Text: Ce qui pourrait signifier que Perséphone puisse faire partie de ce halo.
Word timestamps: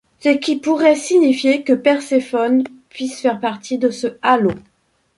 Ce 0.19 0.29
qui 0.29 0.55
pourrait 0.55 0.95
signifier 0.95 1.61
que 1.63 1.73
Perséphone 1.73 2.63
puisse 2.89 3.19
faire 3.21 3.39
partie 3.39 3.77
de 3.77 3.91
ce 3.91 4.17
halo. 4.23 4.51